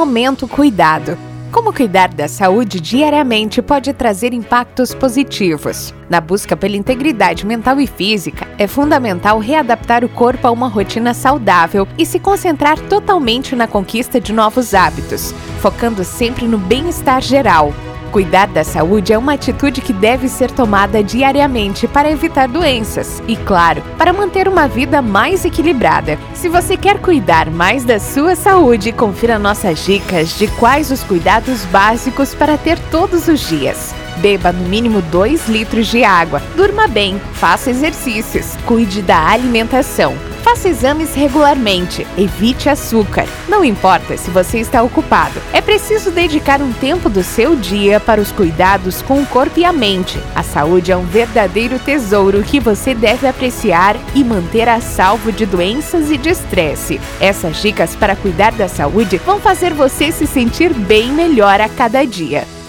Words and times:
Momento 0.00 0.48
Cuidado. 0.48 1.18
Como 1.52 1.74
cuidar 1.74 2.08
da 2.08 2.26
saúde 2.26 2.80
diariamente 2.80 3.60
pode 3.60 3.92
trazer 3.92 4.32
impactos 4.32 4.94
positivos? 4.94 5.92
Na 6.08 6.22
busca 6.22 6.56
pela 6.56 6.74
integridade 6.74 7.44
mental 7.44 7.78
e 7.78 7.86
física, 7.86 8.48
é 8.56 8.66
fundamental 8.66 9.38
readaptar 9.38 10.02
o 10.02 10.08
corpo 10.08 10.46
a 10.46 10.50
uma 10.50 10.68
rotina 10.68 11.12
saudável 11.12 11.86
e 11.98 12.06
se 12.06 12.18
concentrar 12.18 12.80
totalmente 12.88 13.54
na 13.54 13.66
conquista 13.66 14.18
de 14.18 14.32
novos 14.32 14.72
hábitos, 14.72 15.34
focando 15.60 16.02
sempre 16.02 16.48
no 16.48 16.56
bem-estar 16.56 17.20
geral. 17.20 17.70
Cuidar 18.10 18.48
da 18.48 18.64
saúde 18.64 19.12
é 19.12 19.18
uma 19.18 19.34
atitude 19.34 19.80
que 19.80 19.92
deve 19.92 20.28
ser 20.28 20.50
tomada 20.50 21.02
diariamente 21.02 21.86
para 21.86 22.10
evitar 22.10 22.48
doenças 22.48 23.22
e, 23.28 23.36
claro, 23.36 23.82
para 23.96 24.12
manter 24.12 24.48
uma 24.48 24.66
vida 24.66 25.00
mais 25.00 25.44
equilibrada. 25.44 26.18
Se 26.34 26.48
você 26.48 26.76
quer 26.76 26.98
cuidar 26.98 27.48
mais 27.50 27.84
da 27.84 28.00
sua 28.00 28.34
saúde, 28.34 28.90
confira 28.90 29.38
nossas 29.38 29.84
dicas 29.84 30.36
de 30.36 30.48
quais 30.48 30.90
os 30.90 31.04
cuidados 31.04 31.64
básicos 31.66 32.34
para 32.34 32.58
ter 32.58 32.80
todos 32.90 33.28
os 33.28 33.48
dias. 33.48 33.94
Beba 34.16 34.50
no 34.50 34.68
mínimo 34.68 35.00
2 35.02 35.48
litros 35.48 35.86
de 35.86 36.02
água, 36.02 36.42
durma 36.56 36.88
bem, 36.88 37.20
faça 37.34 37.70
exercícios, 37.70 38.56
cuide 38.66 39.02
da 39.02 39.28
alimentação. 39.28 40.29
Faça 40.42 40.68
exames 40.68 41.14
regularmente, 41.14 42.06
evite 42.16 42.68
açúcar. 42.68 43.26
Não 43.48 43.64
importa 43.64 44.16
se 44.16 44.30
você 44.30 44.58
está 44.58 44.82
ocupado, 44.82 45.40
é 45.52 45.60
preciso 45.60 46.10
dedicar 46.10 46.62
um 46.62 46.72
tempo 46.72 47.10
do 47.10 47.22
seu 47.22 47.54
dia 47.54 48.00
para 48.00 48.20
os 48.20 48.32
cuidados 48.32 49.02
com 49.02 49.20
o 49.20 49.26
corpo 49.26 49.60
e 49.60 49.64
a 49.64 49.72
mente. 49.72 50.18
A 50.34 50.42
saúde 50.42 50.92
é 50.92 50.96
um 50.96 51.04
verdadeiro 51.04 51.78
tesouro 51.78 52.42
que 52.42 52.58
você 52.58 52.94
deve 52.94 53.26
apreciar 53.26 53.96
e 54.14 54.24
manter 54.24 54.68
a 54.68 54.80
salvo 54.80 55.30
de 55.30 55.44
doenças 55.44 56.10
e 56.10 56.16
de 56.16 56.30
estresse. 56.30 57.00
Essas 57.20 57.60
dicas 57.60 57.94
para 57.94 58.16
cuidar 58.16 58.52
da 58.52 58.68
saúde 58.68 59.18
vão 59.18 59.38
fazer 59.38 59.74
você 59.74 60.10
se 60.10 60.26
sentir 60.26 60.72
bem 60.72 61.12
melhor 61.12 61.60
a 61.60 61.68
cada 61.68 62.04
dia. 62.04 62.59